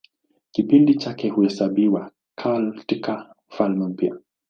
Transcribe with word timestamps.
Kipindi 0.51 0.95
chake 0.95 1.29
huhesabiwa 1.29 2.11
katIka 2.35 3.35
Ufalme 3.49 3.85
Mpya. 3.87 4.17